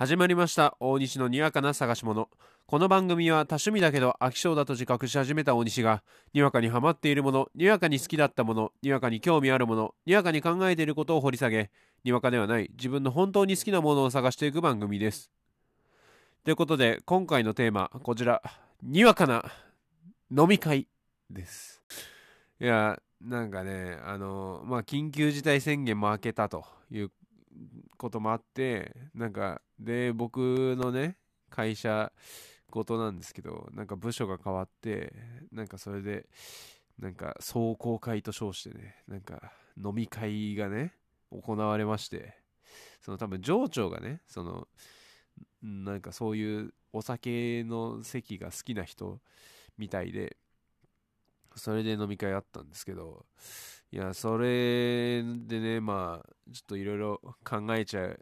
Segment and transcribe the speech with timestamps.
[0.00, 0.78] 始まりました。
[0.80, 2.30] 大西のにわかな探し物。
[2.66, 6.02] この番組は多趣味だけど飽き性だと自覚し始めた大西が
[6.32, 11.70] にわかにハマっているものにわかに好きだったものにわかに興味あるものにわかに考えていることを掘り下げ
[12.02, 15.30] にわかではない自分の本当に好きなものを探していく番組です。
[16.44, 18.40] ということで今回のテーマこちら
[18.82, 19.44] にわかな
[20.34, 20.88] 飲み会
[21.28, 21.82] です。
[22.58, 27.10] いやなんかねあのまあ緊急事態宣言も明けたという
[27.96, 31.16] こともあってなんかで僕のね
[31.50, 32.12] 会社
[32.70, 35.12] ごとなんですけどなんか部署が変わって
[35.52, 36.26] なんかそれで
[36.98, 40.92] なんか壮行会と称してねなんか飲み会がね
[41.30, 42.34] 行われまして
[43.00, 44.68] その多分上長がねその
[45.62, 49.18] なんかそういうお酒の席が好きな人
[49.78, 50.36] みたいで
[51.56, 53.24] それで飲み会あったんですけど
[53.92, 58.16] いやそれでねまあちょっといろいろ考えちゃっ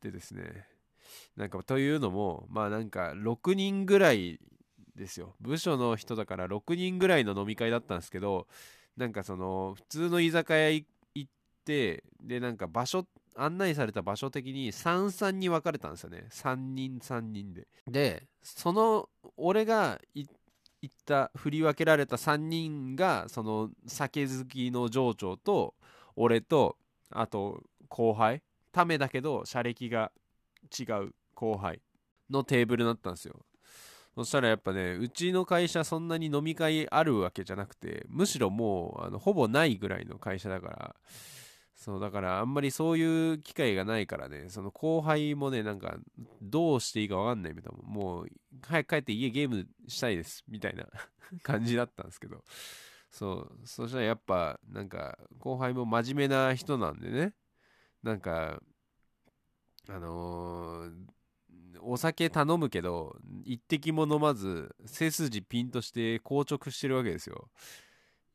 [0.00, 0.66] てですね。
[1.36, 4.38] なんかというのもまあなんか6人ぐらい
[4.96, 5.34] ですよ。
[5.40, 8.46] 部署の人だから6人ぐらいの飲み会だったんですけど
[8.96, 10.86] なんかその普通の居酒屋行
[11.20, 11.26] っ
[11.64, 13.06] てでなんか場所
[13.36, 16.26] 案内された場所的に33に分かれたんですよね。
[16.30, 17.66] 3人3人で。
[17.86, 20.34] でその俺が行っ
[20.88, 25.74] た振り分けられた3人がその酒好きの上長と
[26.16, 26.76] 俺と
[27.10, 30.12] あと後輩ためだけど車歴が
[30.78, 31.80] 違う後輩
[32.30, 33.34] のテーブルだったんですよ。
[34.14, 40.94] そしたらやっぱねうちの会社そんなに飲み会あるわけじゃなくてむしろもうあのほぼないぐらいの会社だから
[41.76, 45.96] そうだからあんまりそういう機会がないからねその後輩もねなんか
[46.42, 47.78] どうしていいか分かんないみたいな。
[47.82, 48.26] もう
[48.62, 50.86] 早く帰って家ゲームしたいですみたいな
[51.42, 52.44] 感じだったんですけど。
[53.10, 57.34] そうそしたらやっぱなんか後輩も真面目な人なんでね。
[58.02, 58.62] なんか
[59.88, 60.90] あのー、
[61.82, 67.50] お酒頼むけど一滴も飲まず背筋ピンとして硬直してるわけですよ。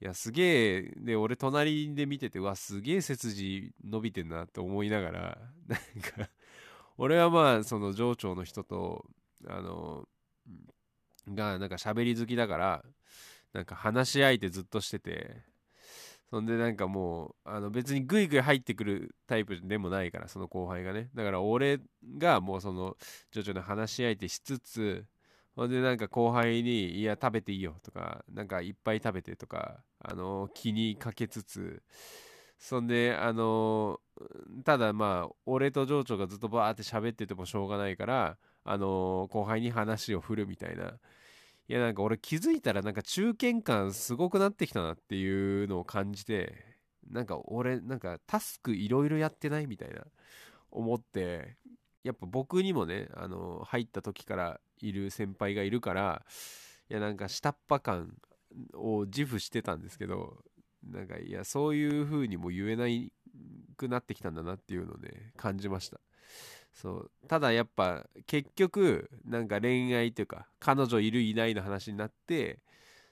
[0.01, 5.37] いやすげえで俺隣で見ててうわすげえ背筋伸びてんなって思いながら
[5.67, 6.29] なんか
[6.97, 9.05] 俺はまあその上長の人と
[9.47, 10.05] あの
[11.27, 12.83] がなんか喋り好きだから
[13.53, 15.43] なんか話し相手ずっとしてて
[16.29, 21.09] そんでなんかもうあの別にグイグイ入ってくるタイプでもないからその後輩がね。
[21.13, 21.79] だから俺
[22.17, 22.97] がもうその
[23.31, 25.05] 徐々に話し相手しつつ
[25.55, 31.81] ほんでなんか後輩に「いや食べていいよ」とか「なんかいっぱい食べて」とかあの気にかけつつ
[32.57, 34.01] そんであの
[34.65, 40.95] ただまあ俺と情緒がずっとバーって喋っててもしょうがないからあの後輩に話を振るみたいな。
[41.67, 46.53] いやなんか俺気づいたらなんか中堅感すごくなってきたなっていうのを感じて
[47.09, 50.01] なんか俺なんかタスクいろいろやってないみたいな
[50.69, 51.57] 思って
[52.03, 56.23] やっぱ僕にもねあの入った時からいる先輩がいるから
[56.89, 58.13] いやなんか下っ端感
[58.75, 60.37] を自負してたんですけど
[60.87, 62.85] なんかいやそういう風にも言えな
[63.75, 65.99] くなってきたんだなっていうのをね感じました。
[66.75, 72.59] そうただやっぱ結局なんか恋愛というか彼女いるいないの話になって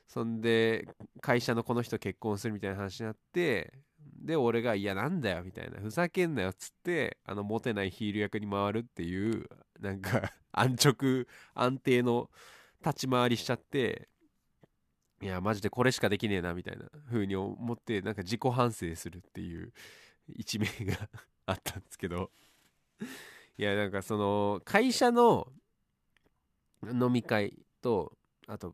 [0.05, 0.85] そんで
[1.21, 3.73] 会社のこの人結婚するみたいな話になって
[4.21, 9.47] で俺が「いやなんだよ」みたいな「ふざけんなよ」っつってあのモテないヒール役に回るっていう
[9.79, 12.29] なんか 安直安定の
[12.85, 14.09] 立ち回りしちゃって
[15.21, 19.71] いやマジでこれしかできねえなみたいな風に思ってなんか自己反省するっていう
[20.27, 21.09] 一面が
[21.47, 22.29] あったんですけど。
[23.57, 25.47] いやなんかその会社の
[26.83, 28.13] 飲み会と
[28.47, 28.73] あと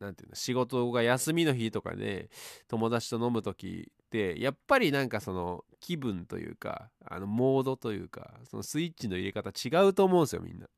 [0.00, 2.30] 何ていうの仕事が休みの日とかで
[2.68, 10.66] 友達と飲む時ってやっぱりなんかその気分というかあのモードというかそのスイッチの入れ方違うと思うんですよみんな。
[10.66, 10.68] い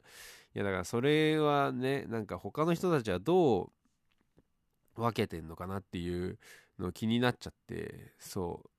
[0.59, 3.73] やだからそれはねなんか他の人たちはど
[4.97, 6.39] う分けてんのかなっていう
[6.79, 8.71] の気になっちゃってそう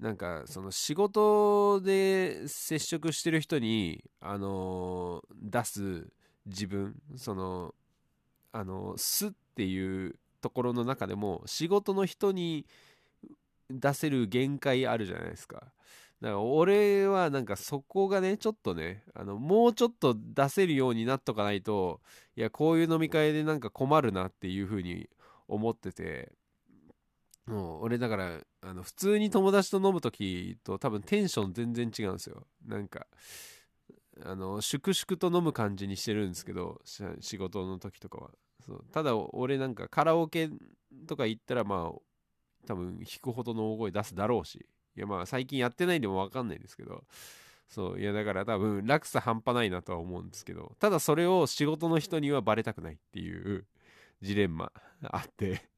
[0.00, 6.08] なんかその仕事で接触してる人に、あの、出す
[6.46, 7.74] 自分その
[8.52, 12.66] あのすっていうところの中でも仕事の人に
[13.70, 15.72] 出せる限界あるじゃないですか。
[16.20, 22.00] だから俺はなんかそこがねちょっとねあのもうちょっと出せるようになっとかないと
[22.36, 25.08] いやこういう飲み会でなんか困るなっていうふうに
[25.48, 26.32] 思ってて
[27.46, 32.46] もう俺だからあの普通に友達と飲む時と多分テンション全然違うんですよ。
[32.66, 33.06] なんか
[34.24, 36.80] あの粛々と飲む感じにしてるんですけど
[37.20, 38.30] 仕事の時とかは。
[38.64, 38.84] そう。
[38.92, 40.48] ただ俺なんかカラオケ
[41.06, 41.98] とか行ったらまあ
[42.66, 44.66] 多分弾くほどの大声出すだろうし。
[44.96, 47.04] いやまあ最近やってないでも分かんないですけど。
[47.68, 48.00] そう。
[48.00, 50.74] いやだから多分落差半端ないなとは思うんですけど。
[50.78, 53.66] ただそれを仕事の人にはバレたくないっていう
[54.22, 55.68] ジレンマあって。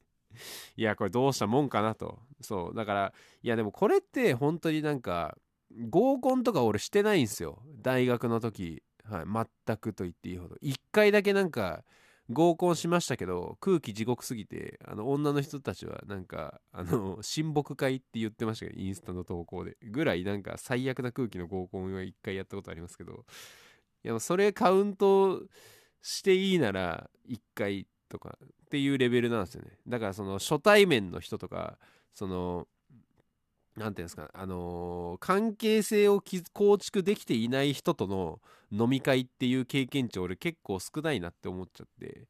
[0.77, 2.19] いやこれどうしたもんかなと。
[2.41, 3.13] そうだから
[3.43, 5.37] いやでもこれって本当になんか
[5.89, 7.63] 合コンとか俺してないんですよ。
[7.83, 10.57] 大学の時、はい、全くと言っていいほど。
[10.63, 11.85] 1回だけなんか
[12.31, 19.77] 合コンしましたけど空気地獄すぎてあの女の人たちはなんかあの親睦会って言ってましたけどインスタの投稿で。
[19.83, 23.25] ぐらいなんか最悪な空気の合コンは1回やったことありますけど。
[24.05, 25.43] いやそれカウント
[26.01, 29.79] していいなら1回とかっていうレベルなんですよね。
[29.87, 31.79] だからその初対面の人とか
[32.13, 32.67] その
[33.77, 36.23] 何ていうんですかあのー、関係性を
[36.53, 38.41] 構築できていない人との
[38.73, 42.29] 飲み会っていう経験値俺結構少ないなって思っちゃって。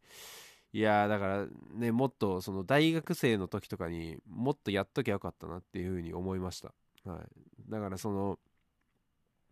[0.73, 6.75] いやだからねもっとその大学生の時とかにもっとやっときゃよかったなっていうふうに思いました、
[7.11, 8.39] はい、だからその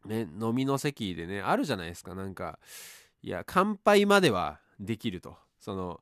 [0.05, 2.15] ね飲みの席でねあるじゃないですか。
[2.15, 2.59] なんか
[3.23, 5.37] いや乾杯まではできると。
[5.61, 6.01] その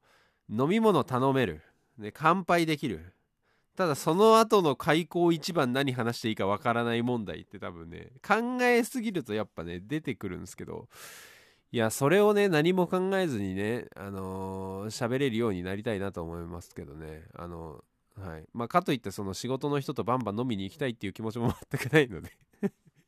[0.53, 1.63] 飲み物頼める。
[1.99, 3.15] で乾杯できる。
[3.75, 10.89] ただその後の開口一番何話していいかわからない問題って多分ね考えすぎるとやっぱね出てくるんですけど。
[11.75, 17.25] いやそれをね何も考えずにねあのー、喋れるようになりたいなと思いますけどね。
[17.35, 17.83] あの
[18.15, 18.45] はい。
[18.53, 22.31] まあかといってその仕事の人とバンバン飲みに行きたいっていう気持ちも全くないので。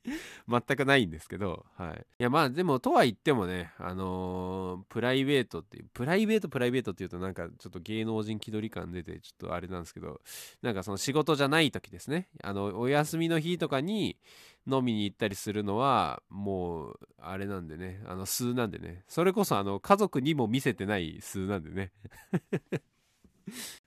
[0.48, 2.06] 全くないんですけど、はい。
[2.20, 10.20] いや、まあ、でも、とは言ってもね、あのー、プライベートっていう、プライベート、プライベートっていうと、なんか、ちょっと芸能人気取り感出て、ちょっとあれなんですけど、
[10.60, 14.18] なんかその仕事じゃない時ですね、あの、お休みの日とかに
[14.66, 21.92] 飲みに行ったりするのは、もう、あれなんでね、あの、数なんでね、それこそ、あの、家族にも見せてない数なんでね。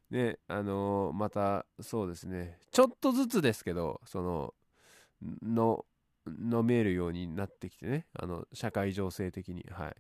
[0.10, 4.54] で、 あのー、また、そうですね、ちょっとずつですけど、その、
[5.42, 5.86] の、
[6.28, 8.06] 飲めるようになってきてね。
[8.14, 9.66] あの社会情勢的に。
[9.72, 9.96] はい。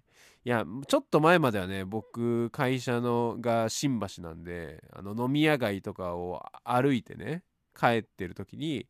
[0.45, 7.44] いやちょっと前まではね僕会社のが新橋なんであの飲み屋街とかを歩いてね
[7.77, 8.85] 帰ってる時にい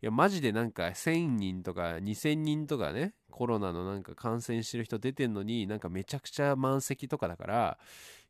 [0.00, 7.78] やマジでなんか1000人とか2000人とかねコロナのなんか感染してる人出てんのになんかめちゃくちゃ満席とかだから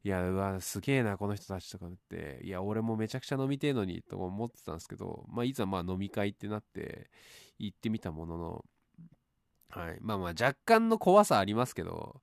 [0.05, 7.09] いやうわすげえなこの人たちとかっていや俺もめちゃくちゃ飲みてえのにと思ってたんですけどまあいざまあ飲み会ってなって
[7.63, 8.65] 行ってみたものの、
[9.71, 9.99] はい。
[10.01, 12.21] まあまあ若干の怖さありますけど、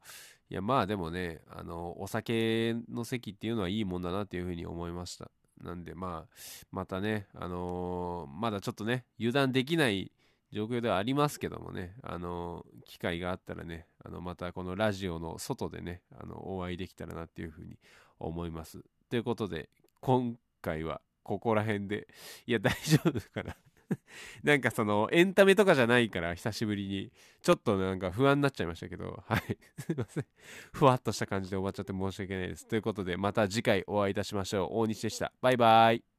[0.50, 5.32] いやまあでもね、あの、お酒の席っていうのはいいもんだなっていうふうに思いました。
[5.62, 6.36] なんでまあ、
[6.72, 10.12] またね、あのー、まだちょっとね、油断できない
[10.52, 17.78] 状況ではありますけどもね、あのー、機会があったらね、あの、またこのラジオの外でね、あの、お会いできたらなっていうふうに
[18.20, 18.80] 思います。
[19.10, 19.70] ということで、
[20.00, 22.08] 今回はここら辺で、
[22.48, 23.56] いや、大丈夫かな
[24.44, 29.58] なんかそのエンタメとかじゃないから久しぶりにちょっとなんか不安になっちゃいましたけど はい。
[29.78, 30.26] すいません。
[30.74, 32.68] ふわっとした感じで終わっちゃって申し訳ないです。
[32.68, 34.70] ということでまた次回お会いいたしましょう。
[34.72, 35.34] 大西でした。
[35.42, 36.19] バイバイ。